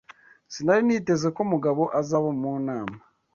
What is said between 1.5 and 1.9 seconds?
Mugabo